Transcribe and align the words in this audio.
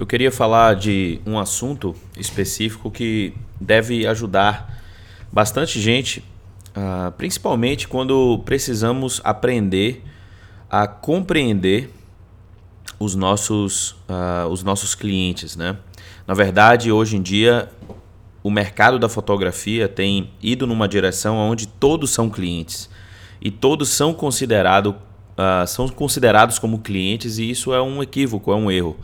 Eu 0.00 0.06
queria 0.06 0.32
falar 0.32 0.76
de 0.76 1.20
um 1.26 1.38
assunto 1.38 1.94
específico 2.16 2.90
que 2.90 3.34
deve 3.60 4.06
ajudar 4.06 4.82
bastante 5.30 5.78
gente, 5.78 6.24
uh, 6.70 7.12
principalmente 7.18 7.86
quando 7.86 8.38
precisamos 8.46 9.20
aprender 9.22 10.02
a 10.70 10.86
compreender 10.86 11.90
os 12.98 13.14
nossos, 13.14 13.90
uh, 14.08 14.48
os 14.50 14.62
nossos 14.62 14.94
clientes. 14.94 15.54
Né? 15.54 15.76
Na 16.26 16.32
verdade, 16.32 16.90
hoje 16.90 17.18
em 17.18 17.22
dia, 17.22 17.68
o 18.42 18.50
mercado 18.50 18.98
da 18.98 19.06
fotografia 19.06 19.86
tem 19.86 20.30
ido 20.42 20.66
numa 20.66 20.88
direção 20.88 21.36
onde 21.36 21.68
todos 21.68 22.08
são 22.08 22.30
clientes 22.30 22.88
e 23.38 23.50
todos 23.50 23.90
são, 23.90 24.14
considerado, 24.14 24.96
uh, 25.36 25.66
são 25.66 25.86
considerados 25.90 26.58
como 26.58 26.78
clientes 26.78 27.36
e 27.36 27.50
isso 27.50 27.74
é 27.74 27.82
um 27.82 28.02
equívoco, 28.02 28.50
é 28.50 28.56
um 28.56 28.70
erro. 28.70 28.96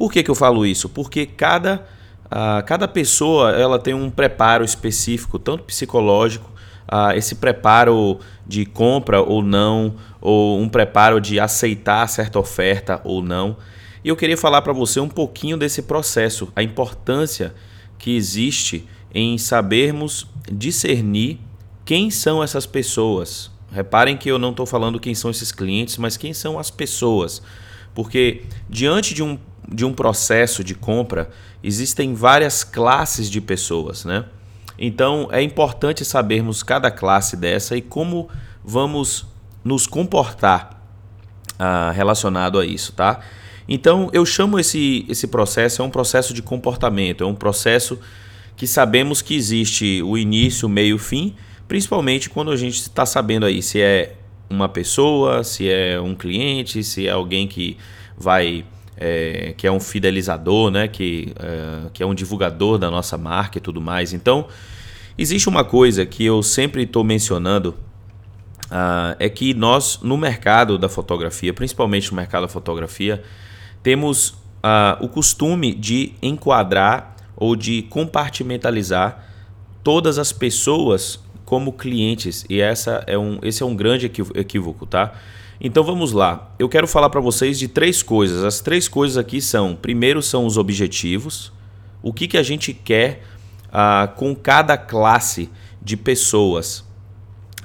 Por 0.00 0.10
que, 0.10 0.22
que 0.22 0.30
eu 0.30 0.34
falo 0.34 0.64
isso? 0.64 0.88
Porque 0.88 1.26
cada, 1.26 1.86
uh, 2.24 2.64
cada 2.64 2.88
pessoa 2.88 3.50
ela 3.50 3.78
tem 3.78 3.92
um 3.92 4.08
preparo 4.08 4.64
específico, 4.64 5.38
tanto 5.38 5.64
psicológico, 5.64 6.50
uh, 6.90 7.12
esse 7.14 7.34
preparo 7.34 8.18
de 8.46 8.64
compra 8.64 9.20
ou 9.20 9.42
não, 9.42 9.96
ou 10.18 10.58
um 10.58 10.70
preparo 10.70 11.20
de 11.20 11.38
aceitar 11.38 12.08
certa 12.08 12.38
oferta 12.38 12.98
ou 13.04 13.22
não. 13.22 13.58
E 14.02 14.08
eu 14.08 14.16
queria 14.16 14.38
falar 14.38 14.62
para 14.62 14.72
você 14.72 14.98
um 15.00 15.06
pouquinho 15.06 15.58
desse 15.58 15.82
processo, 15.82 16.50
a 16.56 16.62
importância 16.62 17.52
que 17.98 18.16
existe 18.16 18.88
em 19.14 19.36
sabermos 19.36 20.26
discernir 20.50 21.38
quem 21.84 22.10
são 22.10 22.42
essas 22.42 22.64
pessoas. 22.64 23.50
Reparem 23.70 24.16
que 24.16 24.30
eu 24.30 24.38
não 24.38 24.52
estou 24.52 24.64
falando 24.64 24.98
quem 24.98 25.14
são 25.14 25.30
esses 25.30 25.52
clientes, 25.52 25.98
mas 25.98 26.16
quem 26.16 26.32
são 26.32 26.58
as 26.58 26.70
pessoas. 26.70 27.42
Porque 27.94 28.42
diante 28.68 29.14
de 29.14 29.22
um, 29.22 29.38
de 29.68 29.84
um 29.84 29.92
processo 29.92 30.62
de 30.64 30.74
compra, 30.74 31.30
existem 31.62 32.14
várias 32.14 32.64
classes 32.64 33.30
de 33.30 33.40
pessoas, 33.40 34.04
né? 34.04 34.24
Então 34.78 35.28
é 35.30 35.42
importante 35.42 36.04
sabermos 36.04 36.62
cada 36.62 36.90
classe 36.90 37.36
dessa 37.36 37.76
e 37.76 37.82
como 37.82 38.28
vamos 38.64 39.26
nos 39.62 39.86
comportar 39.86 40.82
ah, 41.58 41.92
relacionado 41.94 42.58
a 42.58 42.64
isso, 42.64 42.92
tá? 42.92 43.20
Então 43.68 44.08
eu 44.12 44.24
chamo 44.24 44.58
esse, 44.58 45.04
esse 45.08 45.26
processo 45.26 45.82
é 45.82 45.84
um 45.84 45.90
processo 45.90 46.32
de 46.32 46.42
comportamento, 46.42 47.22
é 47.22 47.26
um 47.26 47.34
processo 47.34 47.98
que 48.56 48.66
sabemos 48.66 49.22
que 49.22 49.34
existe 49.34 50.02
o 50.02 50.16
início, 50.16 50.66
o 50.66 50.70
meio, 50.70 50.96
o 50.96 50.98
fim, 50.98 51.34
principalmente 51.68 52.28
quando 52.28 52.50
a 52.50 52.56
gente 52.56 52.80
está 52.80 53.04
sabendo 53.04 53.46
aí 53.46 53.62
se 53.62 53.80
é 53.80 54.16
uma 54.50 54.68
pessoa, 54.68 55.44
se 55.44 55.70
é 55.70 56.00
um 56.00 56.14
cliente, 56.14 56.82
se 56.82 57.06
é 57.06 57.10
alguém 57.10 57.46
que 57.46 57.78
vai 58.18 58.64
é, 58.96 59.54
que 59.56 59.66
é 59.66 59.72
um 59.72 59.80
fidelizador, 59.80 60.70
né, 60.70 60.86
que, 60.86 61.32
é, 61.38 61.88
que 61.94 62.02
é 62.02 62.06
um 62.06 62.14
divulgador 62.14 62.76
da 62.76 62.90
nossa 62.90 63.16
marca 63.16 63.56
e 63.56 63.60
tudo 63.60 63.80
mais. 63.80 64.12
Então 64.12 64.46
existe 65.16 65.48
uma 65.48 65.64
coisa 65.64 66.04
que 66.04 66.24
eu 66.24 66.42
sempre 66.42 66.82
estou 66.82 67.02
mencionando 67.02 67.74
uh, 68.66 69.16
é 69.18 69.28
que 69.28 69.54
nós 69.54 70.00
no 70.02 70.16
mercado 70.18 70.76
da 70.76 70.88
fotografia, 70.88 71.54
principalmente 71.54 72.10
no 72.10 72.16
mercado 72.16 72.42
da 72.42 72.48
fotografia 72.48 73.22
temos 73.82 74.30
uh, 74.30 75.02
o 75.02 75.08
costume 75.08 75.74
de 75.74 76.12
enquadrar 76.20 77.16
ou 77.36 77.56
de 77.56 77.82
compartimentalizar 77.82 79.24
todas 79.82 80.18
as 80.18 80.32
pessoas 80.32 81.20
como 81.50 81.72
clientes 81.72 82.46
e 82.48 82.60
essa 82.60 83.02
é 83.08 83.18
um, 83.18 83.40
esse 83.42 83.60
é 83.60 83.66
um 83.66 83.74
grande 83.74 84.06
equívoco, 84.36 84.86
tá? 84.86 85.14
Então 85.60 85.82
vamos 85.82 86.12
lá. 86.12 86.54
Eu 86.60 86.68
quero 86.68 86.86
falar 86.86 87.10
para 87.10 87.20
vocês 87.20 87.58
de 87.58 87.66
três 87.66 88.04
coisas. 88.04 88.44
As 88.44 88.60
três 88.60 88.86
coisas 88.86 89.18
aqui 89.18 89.40
são: 89.40 89.74
primeiro 89.74 90.22
são 90.22 90.46
os 90.46 90.56
objetivos, 90.56 91.52
o 92.00 92.12
que, 92.12 92.28
que 92.28 92.38
a 92.38 92.42
gente 92.44 92.72
quer 92.72 93.24
uh, 93.66 94.06
com 94.14 94.32
cada 94.32 94.78
classe 94.78 95.50
de 95.82 95.96
pessoas. 95.96 96.84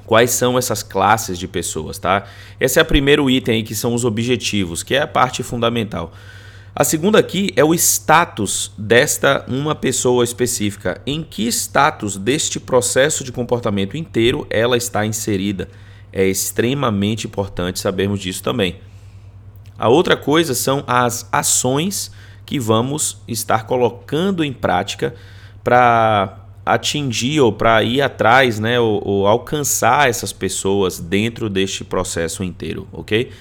Quais 0.04 0.32
são 0.32 0.58
essas 0.58 0.82
classes 0.82 1.38
de 1.38 1.48
pessoas, 1.48 2.00
tá? 2.00 2.26
Esse 2.60 2.80
é 2.80 2.82
o 2.82 2.86
primeiro 2.86 3.30
item 3.30 3.58
aí, 3.58 3.64
que 3.64 3.76
são 3.76 3.94
os 3.94 4.04
objetivos, 4.04 4.82
que 4.82 4.96
é 4.96 5.02
a 5.02 5.08
parte 5.08 5.44
fundamental. 5.44 6.12
A 6.78 6.84
segunda 6.84 7.18
aqui 7.18 7.54
é 7.56 7.64
o 7.64 7.74
status 7.74 8.70
desta 8.78 9.46
uma 9.48 9.74
pessoa 9.74 10.26
específica. 10.26 11.02
Em 11.08 11.24
que 11.24 11.48
status 11.48 12.18
deste 12.18 12.60
processo 12.60 13.24
de 13.24 13.32
comportamento 13.32 13.96
inteiro 13.96 14.46
ela 14.50 14.76
está 14.76 15.06
inserida? 15.06 15.70
É 16.12 16.28
extremamente 16.28 17.28
importante 17.28 17.80
sabermos 17.80 18.20
disso 18.20 18.44
também. 18.44 18.76
A 19.80 19.88
outra 19.88 20.18
coisa 20.18 20.54
são 20.54 20.84
as 20.86 21.26
ações 21.32 22.12
que 22.46 22.60
vamos 22.60 23.22
estar 23.26 23.66
colocando 23.66 24.44
em 24.44 24.52
prática 24.52 25.16
para 25.64 26.46
atingir 26.66 27.40
ou 27.40 27.54
para 27.54 27.82
ir 27.84 28.02
atrás, 28.02 28.60
né, 28.60 28.78
ou, 28.82 29.02
ou, 29.06 29.28
alcançar 29.28 30.10
essas 30.10 30.34
pessoas 30.34 31.00
dentro 31.00 31.50
deste 31.50 31.86
processo 31.86 32.44
inteiro, 32.44 32.86
ok? 32.92 33.32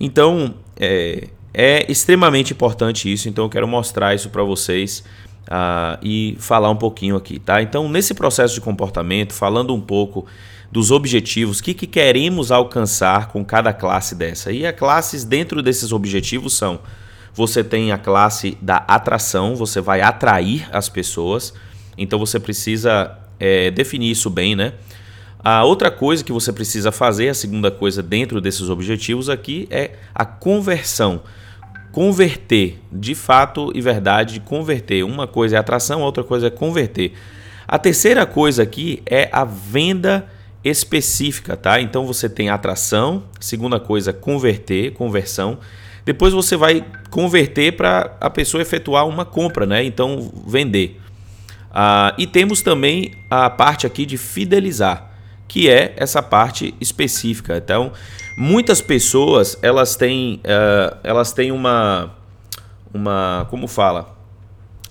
Então 0.00 0.54
é, 0.78 1.28
é 1.60 1.90
extremamente 1.90 2.52
importante 2.52 3.12
isso. 3.12 3.28
Então 3.28 3.46
eu 3.46 3.48
quero 3.50 3.66
mostrar 3.66 4.14
isso 4.14 4.30
para 4.30 4.44
vocês 4.44 5.02
uh, 5.48 5.98
e 6.00 6.36
falar 6.38 6.70
um 6.70 6.76
pouquinho 6.76 7.16
aqui, 7.16 7.40
tá? 7.40 7.60
Então 7.60 7.88
nesse 7.88 8.14
processo 8.14 8.54
de 8.54 8.60
comportamento, 8.60 9.32
falando 9.32 9.74
um 9.74 9.80
pouco 9.80 10.24
dos 10.70 10.92
objetivos, 10.92 11.58
o 11.58 11.62
que, 11.64 11.74
que 11.74 11.88
queremos 11.88 12.52
alcançar 12.52 13.28
com 13.28 13.44
cada 13.44 13.72
classe 13.72 14.14
dessa. 14.14 14.52
E 14.52 14.64
as 14.64 14.76
classes 14.76 15.24
dentro 15.24 15.60
desses 15.60 15.90
objetivos 15.90 16.56
são: 16.56 16.78
você 17.34 17.64
tem 17.64 17.90
a 17.90 17.98
classe 17.98 18.56
da 18.62 18.76
atração, 18.76 19.56
você 19.56 19.80
vai 19.80 20.00
atrair 20.00 20.68
as 20.72 20.88
pessoas. 20.88 21.52
Então 21.96 22.20
você 22.20 22.38
precisa 22.38 23.18
é, 23.40 23.72
definir 23.72 24.12
isso 24.12 24.30
bem, 24.30 24.54
né? 24.54 24.74
A 25.42 25.64
outra 25.64 25.90
coisa 25.90 26.22
que 26.22 26.30
você 26.30 26.52
precisa 26.52 26.92
fazer, 26.92 27.30
a 27.30 27.34
segunda 27.34 27.68
coisa 27.68 28.00
dentro 28.00 28.40
desses 28.40 28.68
objetivos 28.68 29.28
aqui, 29.28 29.66
é 29.72 29.94
a 30.14 30.24
conversão. 30.24 31.20
Converter, 31.98 32.78
de 32.92 33.12
fato 33.12 33.72
e 33.74 33.80
verdade, 33.80 34.38
converter. 34.38 35.02
Uma 35.02 35.26
coisa 35.26 35.56
é 35.56 35.58
atração, 35.58 36.00
outra 36.00 36.22
coisa 36.22 36.46
é 36.46 36.50
converter. 36.50 37.12
A 37.66 37.76
terceira 37.76 38.24
coisa 38.24 38.62
aqui 38.62 39.02
é 39.04 39.28
a 39.32 39.44
venda 39.44 40.24
específica, 40.62 41.56
tá? 41.56 41.80
Então 41.80 42.06
você 42.06 42.28
tem 42.28 42.50
atração, 42.50 43.24
segunda 43.40 43.80
coisa, 43.80 44.12
converter, 44.12 44.92
conversão. 44.92 45.58
Depois 46.04 46.32
você 46.32 46.56
vai 46.56 46.86
converter 47.10 47.72
para 47.72 48.16
a 48.20 48.30
pessoa 48.30 48.62
efetuar 48.62 49.08
uma 49.08 49.24
compra, 49.24 49.66
né? 49.66 49.82
Então 49.82 50.32
vender. 50.46 51.00
Ah, 51.68 52.14
e 52.16 52.28
temos 52.28 52.62
também 52.62 53.10
a 53.28 53.50
parte 53.50 53.88
aqui 53.88 54.06
de 54.06 54.16
fidelizar, 54.16 55.10
que 55.48 55.68
é 55.68 55.94
essa 55.96 56.22
parte 56.22 56.72
específica. 56.80 57.56
Então, 57.56 57.92
muitas 58.38 58.80
pessoas 58.80 59.58
elas 59.60 59.96
têm, 59.96 60.40
uh, 60.44 60.96
elas 61.02 61.32
têm 61.32 61.50
uma, 61.50 62.14
uma, 62.94 63.48
como 63.50 63.66
fala, 63.66 64.16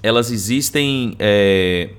elas 0.03 0.31
existem, 0.31 1.15
é, 1.17 1.91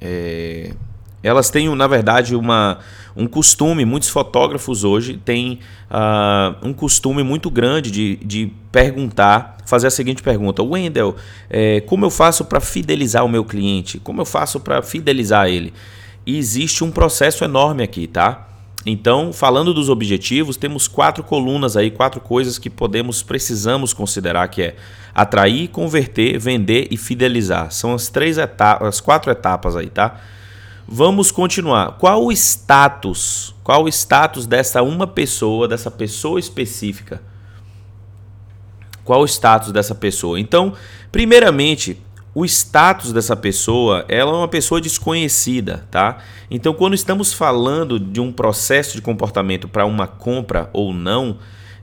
é, 0.00 0.72
elas 1.20 1.50
têm 1.50 1.74
na 1.74 1.88
verdade 1.88 2.36
uma 2.36 2.78
um 3.16 3.26
costume, 3.26 3.84
muitos 3.84 4.08
fotógrafos 4.08 4.84
hoje 4.84 5.16
têm 5.16 5.58
uh, 5.90 6.54
um 6.64 6.72
costume 6.72 7.24
muito 7.24 7.50
grande 7.50 7.90
de, 7.90 8.14
de 8.16 8.52
perguntar, 8.70 9.58
fazer 9.66 9.88
a 9.88 9.90
seguinte 9.90 10.22
pergunta: 10.22 10.62
Wendel, 10.62 11.16
é, 11.50 11.80
como 11.80 12.04
eu 12.04 12.10
faço 12.10 12.44
para 12.44 12.60
fidelizar 12.60 13.24
o 13.24 13.28
meu 13.28 13.44
cliente? 13.44 13.98
Como 13.98 14.20
eu 14.20 14.24
faço 14.24 14.60
para 14.60 14.80
fidelizar 14.80 15.48
ele? 15.48 15.74
E 16.24 16.38
existe 16.38 16.84
um 16.84 16.92
processo 16.92 17.42
enorme 17.42 17.82
aqui, 17.82 18.06
tá? 18.06 18.47
Então, 18.90 19.34
falando 19.34 19.74
dos 19.74 19.90
objetivos, 19.90 20.56
temos 20.56 20.88
quatro 20.88 21.22
colunas 21.22 21.76
aí, 21.76 21.90
quatro 21.90 22.22
coisas 22.22 22.58
que 22.58 22.70
podemos, 22.70 23.22
precisamos 23.22 23.92
considerar 23.92 24.48
que 24.48 24.62
é 24.62 24.76
atrair, 25.14 25.68
converter, 25.68 26.38
vender 26.38 26.88
e 26.90 26.96
fidelizar. 26.96 27.70
São 27.70 27.92
as 27.92 28.08
três 28.08 28.38
etapas, 28.38 28.88
as 28.88 29.00
quatro 29.00 29.30
etapas 29.30 29.76
aí, 29.76 29.90
tá? 29.90 30.18
Vamos 30.86 31.30
continuar. 31.30 31.98
Qual 31.98 32.24
o 32.24 32.32
status? 32.32 33.54
Qual 33.62 33.84
o 33.84 33.88
status 33.88 34.46
dessa 34.46 34.82
uma 34.82 35.06
pessoa, 35.06 35.68
dessa 35.68 35.90
pessoa 35.90 36.40
específica? 36.40 37.20
Qual 39.04 39.20
o 39.20 39.26
status 39.26 39.70
dessa 39.70 39.94
pessoa? 39.94 40.40
Então, 40.40 40.72
primeiramente, 41.12 42.00
o 42.34 42.44
status 42.44 43.12
dessa 43.12 43.36
pessoa, 43.36 44.04
ela 44.08 44.32
é 44.32 44.34
uma 44.34 44.48
pessoa 44.48 44.80
desconhecida, 44.80 45.86
tá? 45.90 46.18
Então, 46.50 46.72
quando 46.74 46.94
estamos 46.94 47.32
falando 47.32 47.98
de 47.98 48.20
um 48.20 48.30
processo 48.32 48.94
de 48.94 49.02
comportamento 49.02 49.68
para 49.68 49.86
uma 49.86 50.06
compra 50.06 50.70
ou 50.72 50.92
não, 50.92 51.38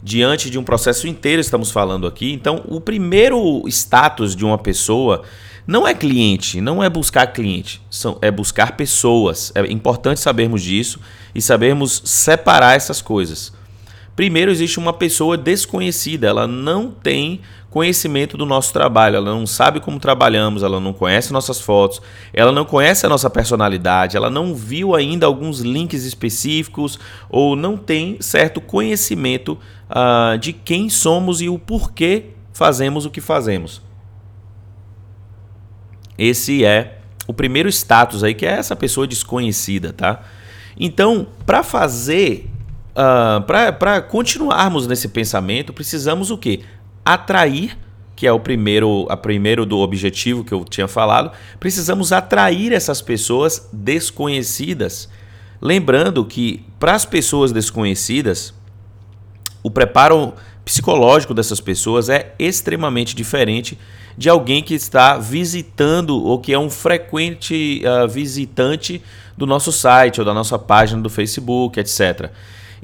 diante 0.06 0.52
de 0.52 0.60
um 0.60 0.64
processo 0.64 1.08
inteiro 1.08 1.42
estamos 1.42 1.72
falando 1.72 2.06
aqui. 2.06 2.32
Então, 2.32 2.64
o 2.68 2.80
primeiro 2.80 3.64
status 3.68 4.36
de 4.36 4.46
uma 4.46 4.58
pessoa 4.58 5.24
não 5.66 5.88
é 5.88 5.96
cliente, 5.96 6.62
não 6.62 6.84
é 6.84 6.88
buscar 6.88 7.26
cliente, 7.34 7.82
são, 7.90 8.20
é 8.22 8.30
buscar 8.30 8.74
pessoas. 8.74 9.52
É 9.56 9.62
importante 9.72 10.20
sabermos 10.20 10.62
disso 10.62 11.00
e 11.34 11.42
sabermos 11.42 12.04
separar 12.06 12.76
essas 12.76 13.02
coisas. 13.02 13.52
Primeiro, 14.16 14.52
existe 14.52 14.78
uma 14.78 14.94
pessoa 14.94 15.36
desconhecida, 15.36 16.28
ela 16.28 16.48
não 16.48 16.92
tem 16.92 17.42
conhecimento 17.76 18.38
do 18.38 18.46
nosso 18.46 18.72
trabalho, 18.72 19.18
ela 19.18 19.36
não 19.36 19.46
sabe 19.46 19.82
como 19.82 20.00
trabalhamos, 20.00 20.64
ela 20.64 20.80
não 20.80 20.94
conhece 20.94 21.34
nossas 21.34 21.60
fotos, 21.60 22.02
ela 22.32 22.50
não 22.50 22.64
conhece 22.64 23.06
a 23.06 23.10
nossa 23.10 23.30
personalidade, 23.30 24.16
ela 24.16 24.30
não 24.30 24.56
viu 24.56 24.96
ainda 24.96 25.26
alguns 25.26 25.60
links 25.60 26.06
específicos 26.06 26.98
ou 27.30 27.54
não 27.54 27.76
tem 27.76 28.16
certo 28.22 28.62
conhecimento 28.62 29.60
uh, 29.90 30.38
de 30.38 30.54
quem 30.54 30.90
somos 30.90 31.42
e 31.42 31.50
o 31.50 31.60
porquê 31.60 32.28
fazemos 32.54 33.06
o 33.06 33.10
que 33.10 33.20
fazemos. 33.20 33.82
Esse 36.18 36.64
é 36.64 37.00
o 37.28 37.34
primeiro 37.34 37.68
status 37.68 38.24
aí, 38.24 38.34
que 38.34 38.46
é 38.46 38.52
essa 38.52 38.78
pessoa 38.78 39.06
desconhecida, 39.06 39.92
tá? 39.92 40.22
Então, 40.80 41.28
para 41.46 41.62
fazer, 41.62 42.50
uh, 42.96 43.44
ah, 43.52 43.74
para 43.78 44.02
continuarmos 44.02 44.88
nesse 44.88 45.10
pensamento, 45.10 45.74
precisamos 45.74 46.32
o 46.32 46.38
quê? 46.38 46.64
Atrair, 47.06 47.78
que 48.16 48.26
é 48.26 48.32
o 48.32 48.40
primeiro, 48.40 49.06
a 49.10 49.16
primeiro 49.16 49.66
do 49.66 49.78
objetivo 49.78 50.44
que 50.44 50.54
eu 50.54 50.66
tinha 50.66 50.88
falado, 50.88 51.32
precisamos 51.60 52.12
atrair 52.12 52.74
essas 52.74 53.02
pessoas 53.02 53.70
desconhecidas. 53.72 55.08
Lembrando 55.62 56.26
que 56.26 56.66
para 56.80 56.94
as 56.94 57.06
pessoas 57.06 57.52
desconhecidas, 57.52 58.54
o 59.62 59.70
preparo 59.70 60.34
psicológico 60.64 61.34
dessas 61.34 61.62
pessoas 61.62 62.10
é 62.10 62.34
extremamente 62.40 63.16
diferente 63.16 63.78
de 64.18 64.30
alguém 64.30 64.64
que 64.64 64.74
está 64.74 65.18
visitando 65.18 66.24
ou 66.24 66.40
que 66.40 66.54
é 66.54 66.60
um 66.60 66.70
frequente 66.70 67.84
uh, 67.86 68.08
visitante 68.08 69.02
do 69.38 69.46
nosso 69.46 69.72
site 69.72 70.20
ou 70.20 70.26
da 70.26 70.34
nossa 70.34 70.58
página 70.58 71.02
do 71.02 71.10
Facebook, 71.10 71.80
etc. 71.80 72.32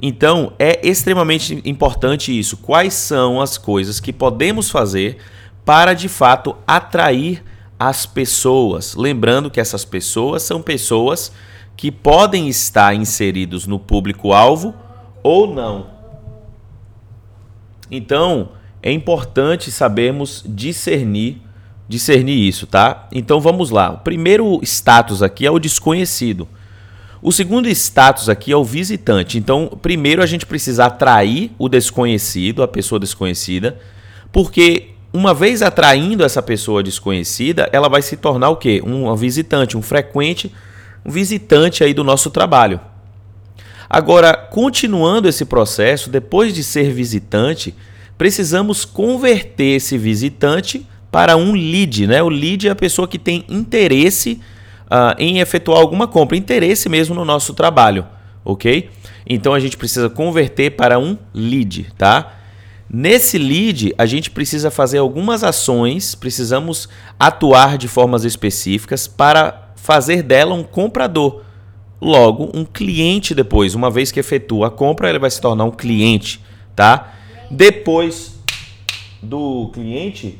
Então, 0.04 0.52
é 0.58 0.84
extremamente 0.86 1.62
importante 1.64 2.36
isso. 2.36 2.56
Quais 2.56 2.92
são 2.92 3.40
as 3.40 3.56
coisas 3.56 4.00
que 4.00 4.12
podemos 4.12 4.68
fazer 4.68 5.18
para 5.64 5.94
de 5.94 6.08
fato 6.08 6.56
atrair 6.66 7.44
as 7.78 8.04
pessoas? 8.04 8.96
Lembrando 8.96 9.48
que 9.48 9.60
essas 9.60 9.84
pessoas 9.84 10.42
são 10.42 10.60
pessoas 10.60 11.30
que 11.76 11.92
podem 11.92 12.48
estar 12.48 12.94
inseridos 12.96 13.64
no 13.64 13.78
público-alvo 13.78 14.74
ou 15.22 15.46
não. 15.46 15.86
Então, 17.88 18.50
é 18.82 18.90
importante 18.90 19.70
sabermos 19.70 20.44
discernir 20.44 21.40
discernir 21.88 22.48
isso, 22.48 22.66
tá? 22.66 23.06
Então 23.12 23.38
vamos 23.38 23.70
lá. 23.70 23.90
O 23.90 23.98
primeiro 23.98 24.58
status 24.62 25.22
aqui 25.22 25.44
é 25.44 25.50
o 25.50 25.58
desconhecido. 25.58 26.48
O 27.22 27.30
segundo 27.30 27.68
status 27.68 28.28
aqui 28.28 28.50
é 28.50 28.56
o 28.56 28.64
visitante. 28.64 29.38
Então, 29.38 29.78
primeiro 29.80 30.20
a 30.20 30.26
gente 30.26 30.44
precisa 30.44 30.86
atrair 30.86 31.52
o 31.56 31.68
desconhecido, 31.68 32.64
a 32.64 32.68
pessoa 32.68 32.98
desconhecida, 32.98 33.78
porque 34.32 34.88
uma 35.12 35.32
vez 35.32 35.62
atraindo 35.62 36.24
essa 36.24 36.42
pessoa 36.42 36.82
desconhecida, 36.82 37.68
ela 37.72 37.88
vai 37.88 38.02
se 38.02 38.16
tornar 38.16 38.48
o 38.48 38.56
quê? 38.56 38.82
Um 38.84 39.14
visitante, 39.14 39.76
um 39.76 39.82
frequente, 39.82 40.52
um 41.06 41.12
visitante 41.12 41.84
aí 41.84 41.94
do 41.94 42.02
nosso 42.02 42.28
trabalho. 42.28 42.80
Agora, 43.88 44.34
continuando 44.34 45.28
esse 45.28 45.44
processo, 45.44 46.10
depois 46.10 46.52
de 46.52 46.64
ser 46.64 46.92
visitante, 46.92 47.72
precisamos 48.18 48.84
converter 48.84 49.76
esse 49.76 49.96
visitante 49.96 50.84
para 51.10 51.36
um 51.36 51.52
lead. 51.52 52.06
Né? 52.08 52.20
O 52.20 52.28
lead 52.28 52.66
é 52.66 52.70
a 52.70 52.74
pessoa 52.74 53.06
que 53.06 53.18
tem 53.18 53.44
interesse 53.48 54.40
uh, 54.92 55.14
em 55.18 55.38
efetuar 55.38 55.80
alguma 55.80 56.06
compra, 56.06 56.36
interesse 56.36 56.88
mesmo 56.88 57.14
no 57.14 57.24
nosso 57.24 57.54
trabalho, 57.54 58.06
ok? 58.44 58.90
Então 59.26 59.54
a 59.54 59.58
gente 59.58 59.78
precisa 59.78 60.10
converter 60.10 60.72
para 60.72 60.98
um 60.98 61.16
lead, 61.32 61.88
tá? 61.96 62.34
Nesse 62.94 63.38
lead, 63.38 63.94
a 63.96 64.04
gente 64.04 64.30
precisa 64.30 64.70
fazer 64.70 64.98
algumas 64.98 65.42
ações, 65.42 66.14
precisamos 66.14 66.90
atuar 67.18 67.78
de 67.78 67.88
formas 67.88 68.22
específicas 68.22 69.08
para 69.08 69.72
fazer 69.76 70.22
dela 70.22 70.52
um 70.54 70.62
comprador. 70.62 71.42
Logo, 71.98 72.50
um 72.52 72.64
cliente 72.64 73.34
depois, 73.34 73.74
uma 73.74 73.90
vez 73.90 74.12
que 74.12 74.20
efetua 74.20 74.66
a 74.66 74.70
compra, 74.70 75.08
ele 75.08 75.18
vai 75.18 75.30
se 75.30 75.40
tornar 75.40 75.64
um 75.64 75.70
cliente, 75.70 76.44
tá? 76.76 77.14
Depois 77.50 78.38
do 79.22 79.70
cliente, 79.72 80.38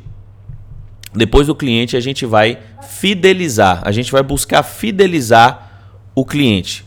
depois 1.14 1.46
do 1.46 1.54
cliente 1.54 1.96
a 1.96 2.00
gente 2.00 2.26
vai 2.26 2.58
fidelizar, 3.02 3.82
a 3.84 3.90
gente 3.90 4.12
vai 4.12 4.22
buscar 4.22 4.62
fidelizar 4.62 5.72
o 6.14 6.24
cliente. 6.24 6.84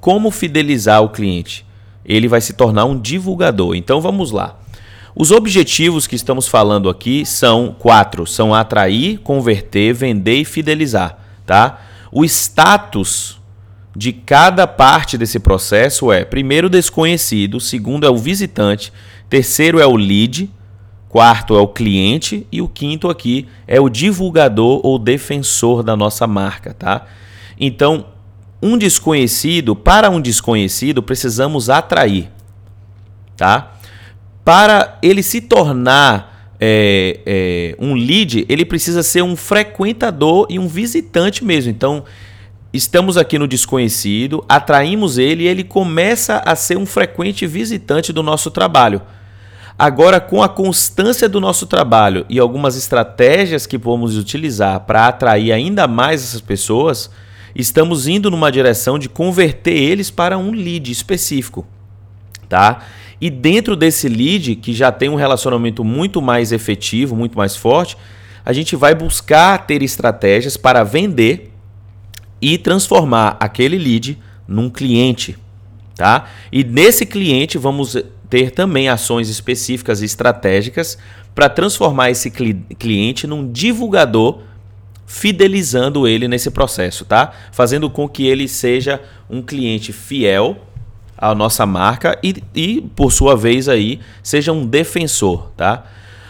Como 0.00 0.30
fidelizar 0.30 1.02
o 1.02 1.08
cliente? 1.08 1.66
Ele 2.04 2.28
vai 2.28 2.40
se 2.40 2.52
tornar 2.52 2.84
um 2.84 2.96
divulgador. 2.96 3.74
Então 3.74 4.00
vamos 4.00 4.30
lá. 4.30 4.56
Os 5.16 5.32
objetivos 5.32 6.06
que 6.06 6.14
estamos 6.14 6.46
falando 6.46 6.88
aqui 6.88 7.26
são 7.26 7.74
quatro: 7.76 8.24
são 8.24 8.54
atrair, 8.54 9.18
converter, 9.18 9.92
vender 9.92 10.36
e 10.36 10.44
fidelizar, 10.44 11.18
tá? 11.44 11.80
O 12.12 12.24
status 12.24 13.40
de 13.96 14.12
cada 14.12 14.64
parte 14.64 15.18
desse 15.18 15.40
processo 15.40 16.12
é: 16.12 16.24
primeiro, 16.24 16.70
desconhecido, 16.70 17.58
segundo 17.58 18.06
é 18.06 18.10
o 18.10 18.16
visitante, 18.16 18.92
terceiro 19.28 19.80
é 19.80 19.86
o 19.86 19.96
lead, 19.96 20.48
quarto 21.08 21.56
é 21.56 21.60
o 21.60 21.68
cliente 21.68 22.46
e 22.52 22.60
o 22.60 22.68
quinto 22.68 23.08
aqui 23.08 23.48
é 23.66 23.80
o 23.80 23.88
divulgador 23.88 24.80
ou 24.84 24.98
defensor 24.98 25.82
da 25.82 25.96
nossa 25.96 26.26
marca, 26.26 26.74
tá? 26.74 27.06
Então, 27.58 28.06
um 28.62 28.76
desconhecido, 28.76 29.74
para 29.74 30.10
um 30.10 30.20
desconhecido, 30.20 31.02
precisamos 31.02 31.70
atrair, 31.70 32.30
tá? 33.36 33.72
Para 34.44 34.98
ele 35.02 35.22
se 35.22 35.40
tornar 35.40 36.54
é, 36.60 37.20
é, 37.24 37.76
um 37.78 37.94
lead, 37.94 38.44
ele 38.48 38.64
precisa 38.64 39.02
ser 39.02 39.22
um 39.22 39.36
frequentador 39.36 40.46
e 40.50 40.58
um 40.58 40.66
visitante 40.66 41.44
mesmo. 41.44 41.70
Então, 41.70 42.04
estamos 42.72 43.16
aqui 43.16 43.38
no 43.38 43.46
desconhecido, 43.46 44.44
atraímos 44.48 45.18
ele 45.18 45.44
e 45.44 45.46
ele 45.46 45.64
começa 45.64 46.42
a 46.44 46.54
ser 46.56 46.76
um 46.76 46.86
frequente 46.86 47.46
visitante 47.46 48.12
do 48.12 48.22
nosso 48.22 48.50
trabalho. 48.50 49.00
Agora, 49.78 50.20
com 50.20 50.42
a 50.42 50.48
constância 50.48 51.28
do 51.28 51.40
nosso 51.40 51.64
trabalho 51.64 52.26
e 52.28 52.40
algumas 52.40 52.76
estratégias 52.76 53.64
que 53.64 53.78
vamos 53.78 54.16
utilizar 54.18 54.80
para 54.80 55.06
atrair 55.06 55.52
ainda 55.52 55.86
mais 55.86 56.20
essas 56.20 56.40
pessoas, 56.40 57.08
estamos 57.54 58.08
indo 58.08 58.28
numa 58.28 58.50
direção 58.50 58.98
de 58.98 59.08
converter 59.08 59.76
eles 59.76 60.10
para 60.10 60.36
um 60.36 60.50
lead 60.50 60.90
específico, 60.90 61.64
tá? 62.48 62.86
E 63.20 63.30
dentro 63.30 63.76
desse 63.76 64.08
lead, 64.08 64.56
que 64.56 64.72
já 64.72 64.90
tem 64.90 65.08
um 65.08 65.14
relacionamento 65.14 65.84
muito 65.84 66.20
mais 66.20 66.50
efetivo, 66.50 67.14
muito 67.14 67.38
mais 67.38 67.54
forte, 67.54 67.96
a 68.44 68.52
gente 68.52 68.74
vai 68.74 68.96
buscar 68.96 69.64
ter 69.64 69.80
estratégias 69.80 70.56
para 70.56 70.82
vender 70.82 71.52
e 72.42 72.58
transformar 72.58 73.36
aquele 73.38 73.78
lead 73.78 74.18
num 74.46 74.68
cliente, 74.68 75.38
tá? 75.94 76.26
E 76.50 76.64
nesse 76.64 77.06
cliente 77.06 77.58
vamos 77.58 77.96
ter 78.28 78.50
também 78.50 78.88
ações 78.88 79.28
específicas 79.28 80.02
e 80.02 80.04
estratégicas 80.04 80.98
para 81.34 81.48
transformar 81.48 82.10
esse 82.10 82.30
cli 82.30 82.54
cliente 82.78 83.26
num 83.26 83.50
divulgador, 83.50 84.40
fidelizando 85.06 86.06
ele 86.06 86.28
nesse 86.28 86.50
processo, 86.50 87.04
tá? 87.04 87.32
Fazendo 87.52 87.88
com 87.88 88.08
que 88.08 88.26
ele 88.26 88.46
seja 88.48 89.00
um 89.30 89.40
cliente 89.40 89.92
fiel 89.92 90.56
à 91.16 91.34
nossa 91.34 91.64
marca 91.64 92.18
e, 92.22 92.42
e 92.54 92.80
por 92.94 93.12
sua 93.12 93.36
vez 93.36 93.68
aí 93.68 94.00
seja 94.22 94.52
um 94.52 94.66
defensor, 94.66 95.50
tá? 95.56 95.84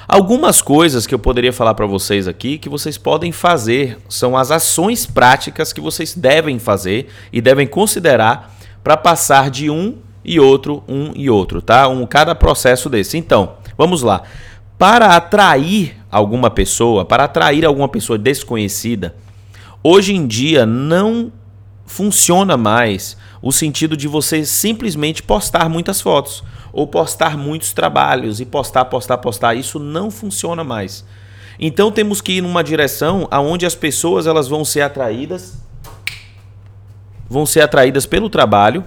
Algumas 0.06 0.62
coisas 0.62 1.06
que 1.06 1.14
eu 1.14 1.18
poderia 1.18 1.52
falar 1.52 1.74
para 1.74 1.84
vocês 1.84 2.26
aqui 2.26 2.56
que 2.56 2.68
vocês 2.68 2.96
podem 2.96 3.30
fazer 3.30 3.98
são 4.08 4.36
as 4.36 4.50
ações 4.50 5.04
práticas 5.04 5.70
que 5.70 5.82
vocês 5.82 6.14
devem 6.14 6.58
fazer 6.58 7.08
e 7.30 7.42
devem 7.42 7.66
considerar 7.66 8.56
para 8.82 8.96
passar 8.96 9.50
de 9.50 9.68
um 9.68 9.96
e 10.24 10.38
outro, 10.38 10.82
um 10.88 11.12
e 11.14 11.30
outro, 11.30 11.62
tá? 11.62 11.88
Um 11.88 12.06
cada 12.06 12.34
processo 12.34 12.88
desse. 12.88 13.16
Então, 13.16 13.54
vamos 13.76 14.02
lá. 14.02 14.22
Para 14.78 15.16
atrair 15.16 15.96
alguma 16.10 16.50
pessoa, 16.50 17.04
para 17.04 17.24
atrair 17.24 17.64
alguma 17.64 17.88
pessoa 17.88 18.18
desconhecida, 18.18 19.14
hoje 19.82 20.14
em 20.14 20.26
dia 20.26 20.64
não 20.64 21.32
funciona 21.86 22.56
mais 22.56 23.16
o 23.40 23.50
sentido 23.50 23.96
de 23.96 24.06
você 24.06 24.44
simplesmente 24.44 25.22
postar 25.22 25.68
muitas 25.68 26.00
fotos 26.00 26.44
ou 26.72 26.86
postar 26.86 27.36
muitos 27.36 27.72
trabalhos 27.72 28.40
e 28.40 28.44
postar, 28.44 28.84
postar, 28.84 29.18
postar. 29.18 29.54
Isso 29.54 29.78
não 29.78 30.10
funciona 30.10 30.62
mais. 30.62 31.04
Então 31.58 31.90
temos 31.90 32.20
que 32.20 32.34
ir 32.34 32.40
numa 32.40 32.62
direção 32.62 33.26
aonde 33.30 33.66
as 33.66 33.74
pessoas 33.74 34.26
elas 34.26 34.46
vão 34.46 34.64
ser 34.64 34.82
atraídas 34.82 35.58
vão 37.28 37.44
ser 37.44 37.60
atraídas 37.60 38.06
pelo 38.06 38.30
trabalho 38.30 38.84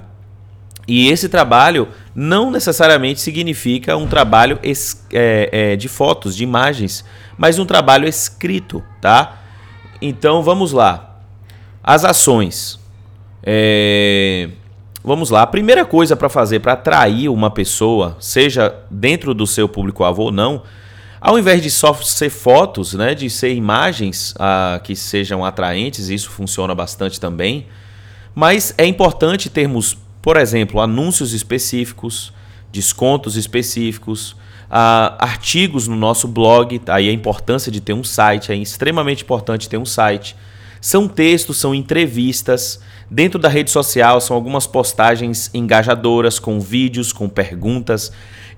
e 0.93 1.07
esse 1.07 1.29
trabalho 1.29 1.87
não 2.13 2.51
necessariamente 2.51 3.21
significa 3.21 3.95
um 3.95 4.07
trabalho 4.07 4.59
é, 4.61 5.49
é, 5.49 5.75
de 5.77 5.87
fotos, 5.87 6.35
de 6.35 6.43
imagens, 6.43 7.05
mas 7.37 7.57
um 7.57 7.65
trabalho 7.65 8.05
escrito, 8.05 8.83
tá? 8.99 9.37
Então 10.01 10.43
vamos 10.43 10.73
lá. 10.73 11.21
As 11.81 12.03
ações. 12.03 12.77
É... 13.41 14.49
Vamos 15.01 15.29
lá. 15.29 15.43
A 15.43 15.47
primeira 15.47 15.85
coisa 15.85 16.13
para 16.17 16.27
fazer 16.27 16.59
para 16.59 16.73
atrair 16.73 17.29
uma 17.29 17.49
pessoa, 17.49 18.17
seja 18.19 18.75
dentro 18.91 19.33
do 19.33 19.47
seu 19.47 19.69
público-alvo 19.69 20.23
ou 20.23 20.31
não, 20.31 20.61
Ao 21.21 21.39
invés 21.39 21.61
de 21.61 21.71
só 21.71 21.93
ser 21.93 22.29
fotos, 22.29 22.95
né, 22.95 23.15
de 23.15 23.29
ser 23.29 23.53
imagens 23.53 24.33
ah, 24.37 24.81
que 24.83 24.93
sejam 24.93 25.45
atraentes, 25.45 26.09
isso 26.09 26.29
funciona 26.29 26.75
bastante 26.75 27.17
também. 27.17 27.67
Mas 28.35 28.73
é 28.77 28.85
importante 28.85 29.49
termos, 29.49 29.97
por 30.21 30.37
exemplo, 30.37 30.79
anúncios 30.79 31.33
específicos, 31.33 32.31
descontos 32.71 33.35
específicos, 33.35 34.35
ah, 34.69 35.15
artigos 35.19 35.87
no 35.87 35.95
nosso 35.95 36.27
blog. 36.27 36.77
Tá? 36.79 36.95
Aí 36.95 37.09
a 37.09 37.13
importância 37.13 37.71
de 37.71 37.81
ter 37.81 37.93
um 37.93 38.03
site, 38.03 38.51
é 38.51 38.55
extremamente 38.55 39.23
importante 39.23 39.67
ter 39.67 39.77
um 39.77 39.85
site. 39.85 40.35
São 40.79 41.07
textos, 41.07 41.57
são 41.57 41.75
entrevistas. 41.75 42.79
Dentro 43.09 43.37
da 43.37 43.49
rede 43.49 43.69
social 43.69 44.21
são 44.21 44.35
algumas 44.35 44.65
postagens 44.65 45.49
engajadoras, 45.53 46.39
com 46.39 46.59
vídeos, 46.59 47.11
com 47.11 47.27
perguntas. 47.27 48.11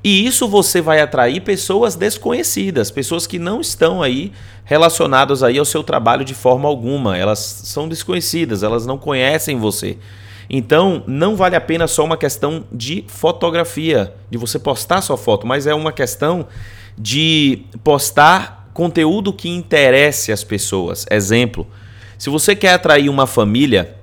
E 0.03 0.25
isso 0.25 0.48
você 0.48 0.82
vai 0.82 1.00
atrair 1.00 1.41
pessoas 1.41 1.96
desconhecidas, 1.96 2.91
pessoas 2.91 3.25
que 3.25 3.39
não 3.39 3.62
estão 3.62 4.01
aí 4.01 4.34
relacionadas 4.65 5.43
aí 5.43 5.58
ao 5.58 5.65
seu 5.65 5.82
trabalho 5.82 6.25
de 6.25 6.34
forma 6.34 6.67
alguma. 6.67 7.17
Elas 7.17 7.39
são 7.39 7.88
desconhecidas, 7.88 8.63
elas 8.63 8.86
não 8.86 8.98
conhecem 8.98 9.58
você. 9.58 9.98
Então, 10.50 11.03
não 11.07 11.35
vale 11.35 11.55
a 11.55 11.62
pena 11.62 11.88
só 11.88 12.03
uma 12.03 12.17
questão 12.17 12.65
de 12.71 13.03
fotografia, 13.07 14.13
de 14.29 14.38
você 14.38 14.59
postar 14.59 15.01
sua 15.01 15.17
foto, 15.17 15.47
mas 15.47 15.67
é 15.67 15.73
uma 15.73 15.91
questão 15.91 16.47
de 16.97 17.63
postar 17.83 18.69
conteúdo 18.73 19.31
que 19.31 19.50
interesse 19.50 20.31
as 20.31 20.43
pessoas. 20.43 21.05
Exemplo, 21.09 21.67
se 22.17 22.29
você 22.29 22.55
quer 22.55 22.73
atrair 22.73 23.09
uma 23.09 23.27
família 23.27 23.95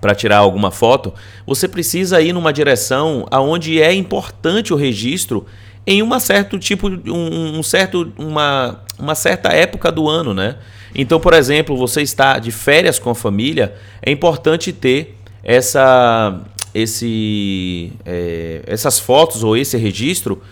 para 0.00 0.14
tirar 0.14 0.38
alguma 0.38 0.70
foto, 0.70 1.12
você 1.46 1.66
precisa 1.66 2.20
ir 2.20 2.32
numa 2.32 2.52
direção 2.52 3.26
aonde 3.30 3.80
é 3.80 3.92
importante 3.92 4.72
o 4.72 4.76
registro 4.76 5.46
em 5.86 6.02
uma 6.02 6.18
certo 6.18 6.58
tipo 6.58 6.88
um, 6.88 7.58
um, 7.58 7.62
certo 7.62 8.12
uma, 8.18 8.82
uma 8.98 9.14
certa 9.14 9.50
época 9.50 9.90
do 9.90 10.08
ano, 10.08 10.34
né? 10.34 10.56
Então, 10.94 11.20
por 11.20 11.32
exemplo, 11.32 11.76
você 11.76 12.02
está 12.02 12.38
de 12.38 12.50
férias 12.50 12.98
com 12.98 13.10
a 13.10 13.14
família, 13.14 13.74
é 14.02 14.10
importante 14.10 14.72
ter 14.72 15.15
essa 15.46 16.40
esse 16.74 17.92
é, 18.04 18.62
essas 18.66 18.98
fotos 18.98 19.44
ou 19.44 19.56
esse 19.56 19.76
registro 19.78 20.42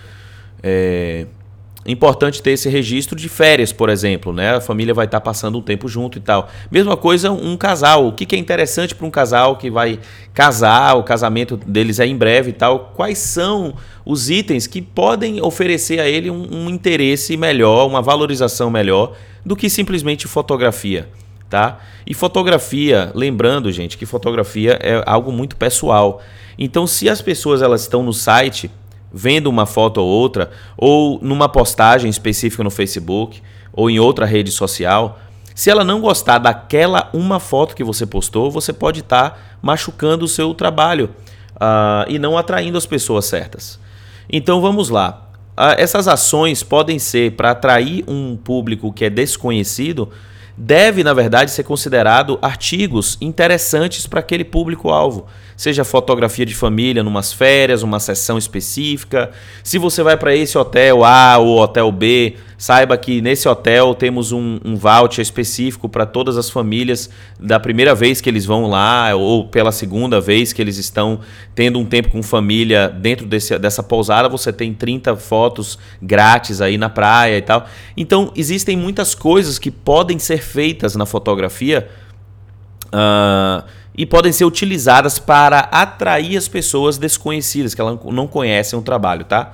é, 0.62 1.26
importante 1.86 2.40
ter 2.40 2.52
esse 2.52 2.68
registro 2.68 3.14
de 3.14 3.28
férias, 3.28 3.72
por 3.72 3.90
exemplo, 3.90 4.32
né? 4.32 4.56
A 4.56 4.60
família 4.60 4.94
vai 4.94 5.04
estar 5.04 5.20
passando 5.20 5.58
um 5.58 5.60
tempo 5.60 5.86
junto 5.86 6.16
e 6.16 6.20
tal. 6.20 6.48
Mesma 6.70 6.96
coisa 6.96 7.30
um 7.30 7.56
casal. 7.56 8.06
O 8.06 8.12
que 8.12 8.34
é 8.34 8.38
interessante 8.38 8.94
para 8.94 9.06
um 9.06 9.10
casal 9.10 9.56
que 9.56 9.70
vai 9.70 9.98
casar, 10.32 10.96
o 10.96 11.02
casamento 11.02 11.56
deles 11.56 12.00
é 12.00 12.06
em 12.06 12.16
breve 12.16 12.50
e 12.50 12.54
tal. 12.54 12.92
Quais 12.94 13.18
são 13.18 13.74
os 14.06 14.30
itens 14.30 14.66
que 14.66 14.80
podem 14.80 15.42
oferecer 15.42 16.00
a 16.00 16.08
ele 16.08 16.30
um, 16.30 16.48
um 16.50 16.70
interesse 16.70 17.36
melhor, 17.36 17.86
uma 17.86 18.00
valorização 18.00 18.70
melhor 18.70 19.12
do 19.44 19.54
que 19.54 19.68
simplesmente 19.68 20.26
fotografia, 20.26 21.08
tá? 21.54 21.78
E 22.04 22.12
fotografia, 22.12 23.12
lembrando, 23.14 23.70
gente, 23.70 23.96
que 23.96 24.04
fotografia 24.04 24.76
é 24.82 25.04
algo 25.06 25.30
muito 25.30 25.54
pessoal. 25.54 26.20
Então, 26.58 26.84
se 26.84 27.08
as 27.08 27.22
pessoas 27.22 27.62
elas 27.62 27.82
estão 27.82 28.02
no 28.02 28.12
site 28.12 28.68
vendo 29.12 29.46
uma 29.46 29.64
foto 29.64 29.98
ou 29.98 30.08
outra, 30.08 30.50
ou 30.76 31.20
numa 31.22 31.48
postagem 31.48 32.10
específica 32.10 32.64
no 32.64 32.72
Facebook 32.72 33.40
ou 33.72 33.88
em 33.88 34.00
outra 34.00 34.26
rede 34.26 34.50
social, 34.50 35.20
se 35.54 35.70
ela 35.70 35.84
não 35.84 36.00
gostar 36.00 36.38
daquela 36.38 37.08
uma 37.14 37.38
foto 37.38 37.76
que 37.76 37.84
você 37.84 38.04
postou, 38.04 38.50
você 38.50 38.72
pode 38.72 38.98
estar 38.98 39.30
tá 39.30 39.38
machucando 39.62 40.24
o 40.24 40.28
seu 40.28 40.52
trabalho 40.54 41.10
uh, 41.54 42.04
e 42.08 42.18
não 42.18 42.36
atraindo 42.36 42.76
as 42.76 42.84
pessoas 42.84 43.26
certas. 43.26 43.78
Então 44.28 44.60
vamos 44.60 44.88
lá. 44.88 45.30
Uh, 45.56 45.78
essas 45.78 46.08
ações 46.08 46.64
podem 46.64 46.98
ser 46.98 47.36
para 47.36 47.52
atrair 47.52 48.02
um 48.08 48.36
público 48.36 48.92
que 48.92 49.04
é 49.04 49.10
desconhecido, 49.10 50.10
deve, 50.56 51.02
na 51.02 51.12
verdade, 51.12 51.50
ser 51.50 51.64
considerado 51.64 52.38
artigos 52.40 53.18
interessantes 53.20 54.06
para 54.06 54.20
aquele 54.20 54.44
público-alvo 54.44 55.26
seja 55.56 55.84
fotografia 55.84 56.44
de 56.44 56.54
família 56.54 57.02
numas 57.02 57.32
férias, 57.32 57.82
uma 57.82 58.00
sessão 58.00 58.36
específica. 58.38 59.30
Se 59.62 59.78
você 59.78 60.02
vai 60.02 60.16
para 60.16 60.34
esse 60.34 60.56
hotel 60.58 61.04
A 61.04 61.38
ou 61.38 61.58
hotel 61.58 61.90
B, 61.92 62.36
saiba 62.56 62.96
que 62.96 63.20
nesse 63.20 63.48
hotel 63.48 63.94
temos 63.94 64.32
um, 64.32 64.58
um 64.64 64.76
voucher 64.76 65.22
específico 65.22 65.88
para 65.88 66.06
todas 66.06 66.36
as 66.36 66.48
famílias 66.48 67.10
da 67.38 67.60
primeira 67.60 67.94
vez 67.94 68.20
que 68.20 68.28
eles 68.28 68.46
vão 68.46 68.66
lá 68.66 69.14
ou 69.14 69.48
pela 69.48 69.72
segunda 69.72 70.20
vez 70.20 70.52
que 70.52 70.62
eles 70.62 70.78
estão 70.78 71.20
tendo 71.54 71.78
um 71.78 71.84
tempo 71.84 72.10
com 72.10 72.22
família 72.22 72.88
dentro 72.88 73.26
desse, 73.26 73.58
dessa 73.58 73.82
pousada, 73.82 74.28
você 74.28 74.52
tem 74.52 74.72
30 74.72 75.16
fotos 75.16 75.78
grátis 76.00 76.60
aí 76.60 76.78
na 76.78 76.88
praia 76.88 77.38
e 77.38 77.42
tal. 77.42 77.66
Então, 77.96 78.32
existem 78.34 78.76
muitas 78.76 79.14
coisas 79.14 79.58
que 79.58 79.70
podem 79.70 80.18
ser 80.18 80.38
feitas 80.38 80.96
na 80.96 81.06
fotografia. 81.06 81.88
Uh, 82.86 83.64
e 83.96 84.04
podem 84.04 84.32
ser 84.32 84.44
utilizadas 84.44 85.18
para 85.18 85.60
atrair 85.60 86.36
as 86.36 86.48
pessoas 86.48 86.98
desconhecidas, 86.98 87.74
que 87.74 87.80
elas 87.80 87.98
não 88.04 88.26
conhecem 88.26 88.78
o 88.78 88.82
trabalho, 88.82 89.24
tá? 89.24 89.52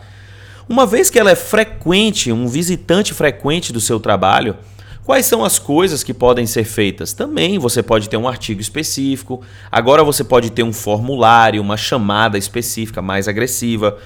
Uma 0.68 0.86
vez 0.86 1.10
que 1.10 1.18
ela 1.18 1.30
é 1.30 1.36
frequente, 1.36 2.32
um 2.32 2.46
visitante 2.46 3.12
frequente 3.12 3.72
do 3.72 3.80
seu 3.80 3.98
trabalho, 3.98 4.56
quais 5.04 5.26
são 5.26 5.44
as 5.44 5.58
coisas 5.58 6.02
que 6.02 6.14
podem 6.14 6.46
ser 6.46 6.64
feitas? 6.64 7.12
Também 7.12 7.58
você 7.58 7.82
pode 7.82 8.08
ter 8.08 8.16
um 8.16 8.28
artigo 8.28 8.60
específico, 8.60 9.42
agora 9.70 10.04
você 10.04 10.22
pode 10.22 10.50
ter 10.50 10.62
um 10.62 10.72
formulário, 10.72 11.60
uma 11.60 11.76
chamada 11.76 12.38
específica 12.38 13.02
mais 13.02 13.26
agressiva. 13.26 13.98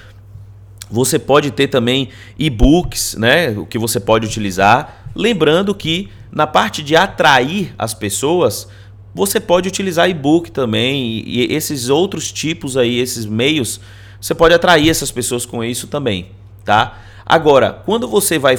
Você 0.91 1.19
pode 1.19 1.51
ter 1.51 1.69
também 1.69 2.09
e-books, 2.39 3.15
né, 3.19 3.51
o 3.51 3.67
que 3.67 3.79
você 3.79 4.01
pode 4.01 4.27
utilizar, 4.27 5.11
lembrando 5.15 5.75
que 5.75 6.09
na 6.33 6.47
parte 6.47 6.83
de 6.83 6.97
atrair 6.97 7.75
as 7.79 7.95
pessoas, 7.95 8.69
você 9.15 9.39
pode 9.39 9.69
utilizar 9.69 10.11
e-book 10.11 10.51
também 10.51 11.23
e, 11.25 11.47
esses 11.55 11.89
outros 11.89 12.33
tipos 12.33 12.77
aí, 12.77 12.99
esses 12.99 13.25
meios, 13.25 13.81
você 14.21 14.35
pode 14.35 14.55
atrair 14.55 14.89
essas 14.89 15.11
pessoas 15.11 15.47
com 15.47 15.63
isso 15.63 15.87
também, 15.87 16.31
tá? 16.65 16.99
Agora, 17.25 17.73
quando 17.85 18.09
você 18.09 18.39
vai 18.39 18.57
uh, 18.57 18.59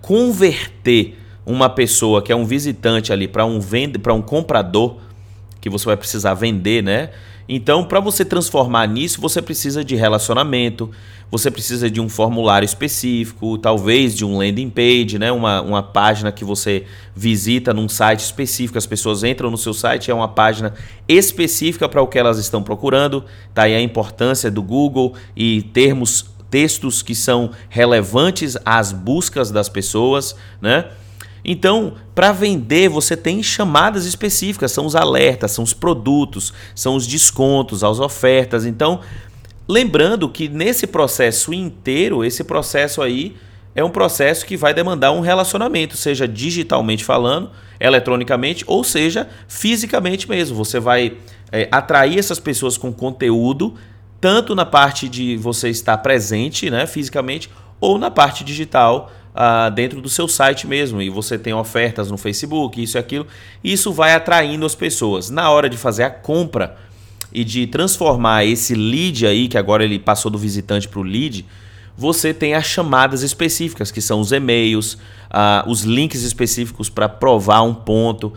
converter 0.00 1.18
uma 1.44 1.68
pessoa 1.68 2.22
que 2.22 2.30
é 2.30 2.36
um 2.36 2.44
visitante 2.44 3.12
ali 3.12 3.26
para 3.26 3.44
um 3.44 3.58
vende, 3.58 3.98
para 3.98 4.14
um 4.14 4.22
comprador 4.22 4.98
que 5.60 5.70
você 5.70 5.86
vai 5.86 5.96
precisar 5.96 6.34
vender, 6.34 6.82
né? 6.82 7.10
Então, 7.48 7.84
para 7.84 8.00
você 8.00 8.24
transformar 8.24 8.86
nisso, 8.86 9.20
você 9.20 9.42
precisa 9.42 9.84
de 9.84 9.96
relacionamento, 9.96 10.90
você 11.32 11.50
precisa 11.50 11.90
de 11.90 11.98
um 11.98 12.10
formulário 12.10 12.66
específico, 12.66 13.56
talvez 13.56 14.14
de 14.14 14.22
um 14.22 14.36
landing 14.36 14.68
page, 14.68 15.18
né? 15.18 15.32
uma, 15.32 15.62
uma 15.62 15.82
página 15.82 16.30
que 16.30 16.44
você 16.44 16.84
visita 17.16 17.72
num 17.72 17.88
site 17.88 18.20
específico, 18.20 18.76
as 18.76 18.84
pessoas 18.84 19.24
entram 19.24 19.50
no 19.50 19.56
seu 19.56 19.72
site, 19.72 20.10
é 20.10 20.14
uma 20.14 20.28
página 20.28 20.74
específica 21.08 21.88
para 21.88 22.02
o 22.02 22.06
que 22.06 22.18
elas 22.18 22.36
estão 22.36 22.62
procurando. 22.62 23.24
Tá 23.54 23.62
aí 23.62 23.74
a 23.74 23.80
importância 23.80 24.50
do 24.50 24.62
Google 24.62 25.14
e 25.34 25.62
termos 25.62 26.26
textos 26.50 27.00
que 27.00 27.14
são 27.14 27.52
relevantes 27.70 28.58
às 28.62 28.92
buscas 28.92 29.50
das 29.50 29.70
pessoas, 29.70 30.36
né? 30.60 30.84
Então, 31.44 31.94
para 32.14 32.30
vender, 32.30 32.88
você 32.88 33.16
tem 33.16 33.42
chamadas 33.42 34.04
específicas, 34.04 34.70
são 34.70 34.86
os 34.86 34.94
alertas, 34.94 35.50
são 35.50 35.64
os 35.64 35.72
produtos, 35.72 36.52
são 36.74 36.94
os 36.94 37.06
descontos, 37.06 37.82
as 37.82 37.98
ofertas. 37.98 38.64
Então, 38.64 39.00
lembrando 39.72 40.28
que 40.28 40.48
nesse 40.48 40.86
processo 40.86 41.52
inteiro, 41.52 42.22
esse 42.22 42.44
processo 42.44 43.00
aí 43.00 43.34
é 43.74 43.82
um 43.82 43.88
processo 43.88 44.44
que 44.44 44.54
vai 44.54 44.74
demandar 44.74 45.12
um 45.12 45.20
relacionamento, 45.20 45.96
seja 45.96 46.28
digitalmente 46.28 47.04
falando, 47.04 47.50
eletronicamente, 47.80 48.64
ou 48.66 48.84
seja, 48.84 49.28
fisicamente 49.48 50.28
mesmo. 50.28 50.54
Você 50.56 50.78
vai 50.78 51.16
é, 51.50 51.68
atrair 51.72 52.18
essas 52.18 52.38
pessoas 52.38 52.76
com 52.76 52.92
conteúdo, 52.92 53.74
tanto 54.20 54.54
na 54.54 54.66
parte 54.66 55.08
de 55.08 55.36
você 55.38 55.70
estar 55.70 55.96
presente 55.98 56.68
né, 56.68 56.86
fisicamente, 56.86 57.48
ou 57.80 57.98
na 57.98 58.10
parte 58.10 58.44
digital 58.44 59.10
uh, 59.34 59.70
dentro 59.70 60.02
do 60.02 60.08
seu 60.08 60.28
site 60.28 60.66
mesmo 60.66 61.00
e 61.00 61.08
você 61.08 61.38
tem 61.38 61.54
ofertas 61.54 62.10
no 62.10 62.18
Facebook, 62.18 62.80
isso 62.80 62.96
e 62.96 63.00
aquilo, 63.00 63.26
isso 63.64 63.90
vai 63.90 64.14
atraindo 64.14 64.66
as 64.66 64.74
pessoas. 64.74 65.30
Na 65.30 65.50
hora 65.50 65.68
de 65.68 65.78
fazer 65.78 66.04
a 66.04 66.10
compra 66.10 66.76
e 67.32 67.44
de 67.44 67.66
transformar 67.66 68.44
esse 68.44 68.74
lead 68.74 69.26
aí, 69.26 69.48
que 69.48 69.58
agora 69.58 69.84
ele 69.84 69.98
passou 69.98 70.30
do 70.30 70.38
visitante 70.38 70.88
para 70.88 71.00
o 71.00 71.02
lead, 71.02 71.46
você 71.96 72.32
tem 72.32 72.54
as 72.54 72.66
chamadas 72.66 73.22
específicas, 73.22 73.90
que 73.90 74.00
são 74.00 74.20
os 74.20 74.32
e-mails, 74.32 74.94
uh, 74.94 75.68
os 75.68 75.82
links 75.82 76.22
específicos 76.22 76.88
para 76.88 77.08
provar 77.08 77.62
um 77.62 77.74
ponto. 77.74 78.32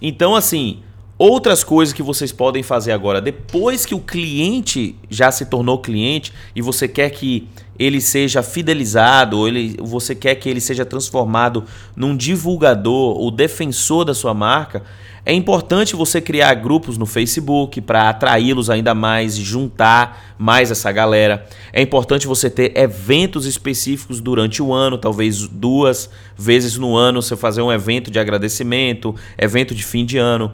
Então, 0.00 0.34
assim, 0.34 0.82
Outras 1.18 1.64
coisas 1.64 1.92
que 1.92 2.00
vocês 2.00 2.30
podem 2.30 2.62
fazer 2.62 2.92
agora, 2.92 3.20
depois 3.20 3.84
que 3.84 3.92
o 3.92 3.98
cliente 3.98 4.94
já 5.10 5.32
se 5.32 5.46
tornou 5.46 5.78
cliente 5.78 6.32
e 6.54 6.62
você 6.62 6.86
quer 6.86 7.10
que 7.10 7.48
ele 7.76 8.00
seja 8.00 8.40
fidelizado, 8.40 9.36
ou 9.36 9.48
ele, 9.48 9.76
você 9.80 10.14
quer 10.14 10.36
que 10.36 10.48
ele 10.48 10.60
seja 10.60 10.84
transformado 10.84 11.64
num 11.96 12.16
divulgador 12.16 13.18
ou 13.18 13.32
defensor 13.32 14.04
da 14.04 14.14
sua 14.14 14.32
marca, 14.32 14.84
é 15.28 15.34
importante 15.34 15.94
você 15.94 16.22
criar 16.22 16.54
grupos 16.54 16.96
no 16.96 17.04
Facebook 17.04 17.82
para 17.82 18.08
atraí-los 18.08 18.70
ainda 18.70 18.94
mais 18.94 19.36
e 19.36 19.42
juntar 19.42 20.34
mais 20.38 20.70
essa 20.70 20.90
galera. 20.90 21.46
É 21.70 21.82
importante 21.82 22.26
você 22.26 22.48
ter 22.48 22.72
eventos 22.74 23.44
específicos 23.44 24.22
durante 24.22 24.62
o 24.62 24.72
ano, 24.72 24.96
talvez 24.96 25.46
duas 25.46 26.08
vezes 26.34 26.78
no 26.78 26.96
ano 26.96 27.20
você 27.20 27.36
fazer 27.36 27.60
um 27.60 27.70
evento 27.70 28.10
de 28.10 28.18
agradecimento, 28.18 29.14
evento 29.36 29.74
de 29.74 29.84
fim 29.84 30.06
de 30.06 30.16
ano 30.16 30.50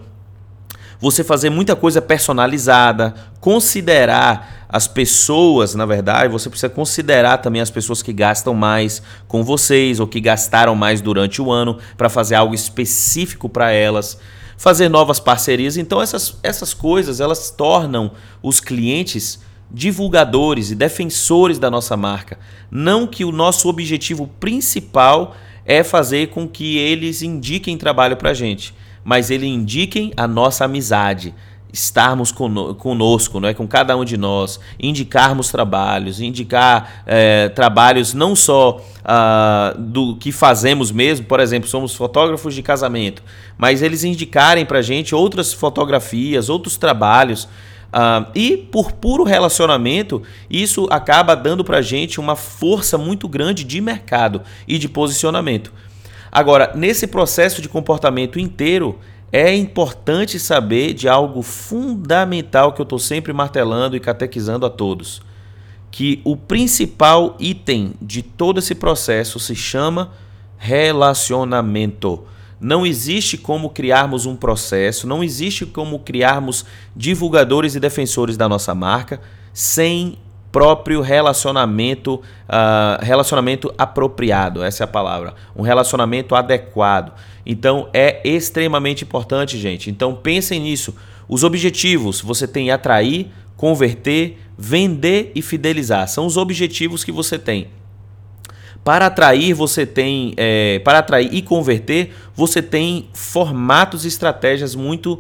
você 1.01 1.23
fazer 1.23 1.51
muita 1.51 1.77
coisa 1.77 2.01
personalizada, 2.01 3.15
considerar 3.39 4.67
as 4.69 4.89
pessoas, 4.89 5.75
na 5.75 5.85
verdade, 5.85 6.33
você 6.33 6.49
precisa 6.49 6.71
considerar 6.71 7.39
também 7.39 7.61
as 7.61 7.71
pessoas 7.71 8.03
que 8.03 8.13
gastam 8.13 8.55
mais 8.55 9.03
com 9.29 9.45
vocês 9.45 10.01
ou 10.01 10.07
que 10.07 10.19
gastaram 10.19 10.75
mais 10.75 11.01
durante 11.01 11.43
o 11.43 11.53
ano 11.53 11.79
para 11.97 12.09
fazer 12.09 12.35
algo 12.37 12.55
específico 12.55 13.49
para 13.49 13.71
elas, 13.71 14.19
fazer 14.57 14.89
novas 14.89 15.21
parcerias. 15.21 15.77
Então 15.77 16.01
essas, 16.01 16.39
essas 16.43 16.75
coisas 16.75 17.21
elas 17.21 17.51
tornam 17.51 18.13
os 18.43 18.61
clientes 18.61 19.41
divulgadores 19.71 20.71
e 20.71 20.75
defensores 20.75 21.59
da 21.59 21.71
nossa 21.71 21.97
marca. 21.97 22.39
Não 22.71 23.07
que 23.07 23.25
o 23.25 23.33
nosso 23.33 23.69
objetivo 23.69 24.27
principal 24.39 25.35
é 25.65 25.83
fazer 25.83 26.29
com 26.29 26.47
que 26.47 26.79
eles 26.79 27.23
indiquem 27.23 27.77
trabalho 27.77 28.17
para 28.17 28.35
gente 28.35 28.75
mas 29.05 29.31
ele 29.31 29.47
indiquem 29.47 30.13
a 30.17 30.27
nossa 30.27 30.65
amizade, 30.65 31.35
estarmos 31.75 32.31
conosco, 32.31 33.41
não 33.41 33.49
é, 33.49 33.53
com 33.53 33.67
cada 33.67 33.97
um 33.97 34.05
de 34.05 34.17
nós, 34.17 34.61
indicarmos 34.79 35.51
trabalhos, 35.51 36.21
indicar 36.21 37.03
é, 37.05 37.49
trabalhos 37.49 38.15
não 38.15 38.37
só 38.37 38.81
uh, 39.01 39.77
do 39.77 40.15
que 40.15 40.31
fazemos 40.31 40.93
mesmo, 40.93 41.27
por 41.27 41.41
exemplo, 41.41 41.69
somos 41.69 41.93
fotógrafos 41.93 42.55
de 42.55 42.63
casamento, 42.63 43.25
mas 43.59 43.83
eles 43.83 44.05
indicarem 44.05 44.65
para 44.65 44.81
gente 44.83 45.17
outras 45.17 45.53
fotografias, 45.53 46.49
outros 46.49 46.77
trabalhos. 46.77 47.45
Uh, 47.45 48.27
e 48.37 48.57
por 48.57 48.93
puro 48.93 49.25
relacionamento, 49.25 50.23
isso 50.49 50.87
acaba 50.91 51.35
dando 51.35 51.65
para 51.65 51.83
gente 51.83 52.21
uma 52.21 52.37
força 52.37 52.97
muito 52.97 53.29
grande 53.29 53.65
de 53.65 53.81
mercado 53.81 54.43
e 54.69 54.79
de 54.79 54.89
posicionamento. 54.89 55.73
Agora, 56.31 56.71
nesse 56.75 57.09
processo 57.09 57.61
de 57.61 57.69
comportamento 57.69 58.39
inteiro, 58.39 58.99
é 59.37 59.53
importante 59.53 60.39
saber 60.39 60.95
de 60.95 61.09
algo 61.09 61.43
fundamental 61.43 62.73
que 62.73 62.81
eu 62.81 62.85
estou 62.85 63.01
sempre 63.01 63.33
martelando 63.33 63.97
e 63.97 64.01
catequizando 64.01 64.65
a 64.65 64.71
todos. 64.71 65.21
Que 65.91 66.21
o 66.23 66.37
principal 66.37 67.35
item 67.41 67.95
de 68.01 68.23
todo 68.23 68.61
esse 68.61 68.77
processo 68.77 69.41
se 69.41 69.57
chama 69.57 70.13
relacionamento. 70.57 72.23
Não 72.61 72.87
existe 72.87 73.37
como 73.37 73.71
criarmos 73.71 74.25
um 74.25 74.37
processo, 74.37 75.05
não 75.05 75.25
existe 75.25 75.67
como 75.67 75.99
criarmos 75.99 76.65
divulgadores 76.95 77.75
e 77.75 77.81
defensores 77.81 78.37
da 78.37 78.49
nossa 78.49 78.73
marca 78.73 79.21
sem 79.53 80.17
próprio 80.55 81.01
relacionamento, 81.01 82.15
uh, 82.15 83.05
relacionamento 83.05 83.75
apropriado, 83.77 84.63
essa 84.63 84.85
é 84.85 84.87
a 84.87 84.87
palavra, 84.87 85.35
um 85.57 85.63
relacionamento 85.63 86.33
adequado. 86.37 87.13
Então 87.45 87.89
é 87.93 88.21
extremamente 88.25 89.03
importante, 89.03 89.59
gente. 89.59 89.91
Então 89.91 90.15
pensem 90.15 90.61
nisso. 90.61 90.95
Os 91.29 91.43
objetivos 91.43 92.21
você 92.21 92.47
tem 92.47 92.71
atrair, 92.71 93.33
converter, 93.57 94.39
vender 94.57 95.33
e 95.35 95.43
fidelizar. 95.43 96.07
São 96.07 96.25
os 96.25 96.37
objetivos 96.37 97.03
que 97.03 97.11
você 97.11 97.37
tem. 97.37 97.67
Para 98.85 99.07
atrair, 99.07 99.55
você 99.55 99.85
tem. 99.85 100.35
É, 100.37 100.79
para 100.85 101.01
atrair 101.01 101.35
e 101.35 101.43
converter, 101.43 102.15
você 102.33 102.63
tem 102.63 103.09
formatos 103.13 104.05
e 104.05 104.09
estratégias 104.09 104.77
muito 104.77 105.15
uh, 105.15 105.19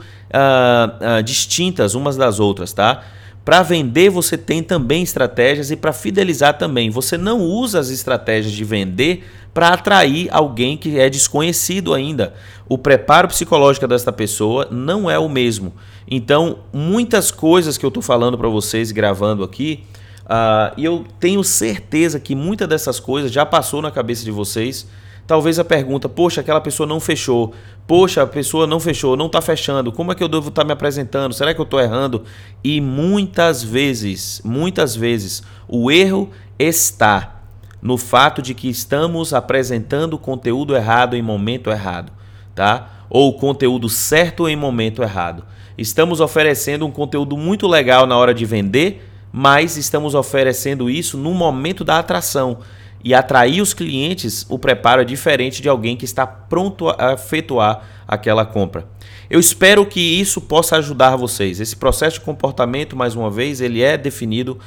uh, 1.19 1.23
distintas 1.25 1.97
umas 1.97 2.17
das 2.17 2.39
outras, 2.39 2.73
tá? 2.73 3.03
Para 3.45 3.63
vender, 3.63 4.09
você 4.09 4.39
tem 4.39 4.63
também 4.63 5.03
estratégias 5.03 5.71
e 5.71 5.77
para 5.77 5.93
fidelizar 5.93 6.57
também. 6.57 6.89
Você 6.89 7.19
não 7.19 7.41
usa 7.41 7.79
as 7.79 7.91
estratégias 7.91 8.53
de 8.53 8.65
vender 8.65 9.25
para 9.53 9.69
atrair 9.69 10.29
alguém 10.33 10.77
que 10.77 10.99
é 10.99 11.11
desconhecido 11.11 11.93
ainda. 11.93 12.35
O 12.67 12.79
preparo 12.79 13.29
psicológico 13.29 13.87
desta 13.87 14.11
pessoa 14.11 14.67
não 14.71 15.11
é 15.11 15.19
o 15.19 15.29
mesmo. 15.29 15.75
Então, 16.11 16.61
muitas 16.73 17.31
coisas 17.31 17.77
que 17.77 17.85
eu 17.85 17.89
estou 17.89 18.03
falando 18.03 18.39
para 18.39 18.49
vocês, 18.49 18.91
gravando 18.91 19.45
aqui, 19.45 19.85
uh, 20.25 20.73
e 20.77 20.85
eu 20.85 21.05
tenho 21.21 21.45
certeza 21.45 22.19
que 22.19 22.35
muitas 22.35 22.67
dessas 22.67 22.99
coisas 22.99 23.31
já 23.31 23.45
passou 23.45 23.83
na 23.83 23.91
cabeça 23.91 24.25
de 24.25 24.31
vocês 24.31 24.87
Talvez 25.27 25.59
a 25.59 25.65
pergunta, 25.65 26.09
poxa, 26.09 26.43
aquela 26.43 26.61
pessoa 26.61 26.87
não 26.87 27.01
fechou. 27.01 27.55
Poxa, 27.87 28.23
a 28.23 28.27
pessoa 28.27 28.67
não 28.67 28.79
fechou, 28.79 29.17
não 29.17 29.27
está 29.27 29.41
fechando. 29.41 29.91
Como 29.91 30.13
é 30.13 30.15
que 30.15 30.23
eu 30.23 30.29
devo 30.29 30.49
estar 30.49 30.63
tá 30.63 30.67
me 30.67 30.73
apresentando? 30.73 31.33
Será 31.33 31.55
que 31.55 31.61
eu 31.61 31.65
estou 31.65 31.81
errando? 31.81 32.25
E 32.63 32.81
muitas 32.81 33.63
vezes, 33.63 34.43
muitas 34.45 34.95
vezes, 34.95 35.43
o 35.67 35.91
erro 35.91 36.31
está 36.59 37.43
no 37.81 37.97
fato 37.97 38.43
de 38.43 38.55
que 38.55 38.69
estamos 38.69 39.33
apresentando 39.33 40.19
conteúdo 40.19 40.75
errado 40.75 41.17
em 41.17 41.23
momento 41.23 41.71
errado, 41.71 42.13
tá? 42.55 42.91
Ou 43.09 43.35
conteúdo 43.39 43.89
certo 43.89 44.49
em 44.49 44.57
momento 44.57 45.03
errado. 45.03 45.45
Estamos 45.77 46.21
oferecendo 46.21 46.87
um 46.87 46.91
conteúdo 46.91 47.37
muito 47.37 47.67
legal 47.67 48.07
na 48.07 48.17
hora 48.17 48.33
de 48.33 48.45
vender, 48.45 49.11
mas 49.33 49.77
estamos 49.77 50.15
oferecendo 50.15 50.89
isso 50.89 51.19
no 51.19 51.33
momento 51.35 51.83
da 51.83 51.99
atração 51.99 52.59
e 53.05 53.13
atrair 53.13 53.61
os 53.61 53.75
clientes, 53.75 54.47
o 54.49 54.59
preparo 54.59 55.03
é 55.03 55.05
diferente 55.05 55.61
de 55.61 55.69
alguém 55.69 55.95
que 55.95 56.07
está 56.07 56.27
pronto 56.27 56.89
a 56.89 57.13
efetuar 57.13 57.87
aquela 58.09 58.47
compra. 58.47 58.89
Eu 59.29 59.39
espero 59.39 59.85
que 59.85 60.01
isso 60.01 60.41
possa 60.41 60.77
ajudar 60.77 61.15
vocês. 61.17 61.61
Esse 61.61 61.77
processo 61.77 62.19
de 62.19 62.25
comportamento, 62.25 62.97
mais 62.97 63.15
uma 63.15 63.31
vez, 63.31 63.61
ele 63.61 63.83
é 63.83 63.99
definido 63.99 64.59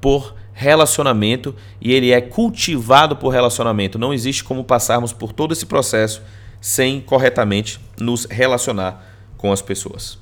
por 0.00 0.34
relacionamento 0.54 1.54
e 1.80 1.92
ele 1.92 2.12
é 2.12 2.20
cultivado 2.20 3.14
por 3.14 3.28
relacionamento. 3.28 3.98
Não 3.98 4.14
existe 4.14 4.42
como 4.42 4.64
passarmos 4.64 5.12
por 5.12 5.32
todo 5.32 5.52
esse 5.52 5.66
processo 5.66 6.22
sem 6.60 7.00
corretamente 7.00 7.78
nos 8.00 8.24
relacionar 8.24 9.04
com 9.36 9.52
as 9.52 9.60
pessoas. 9.60 10.21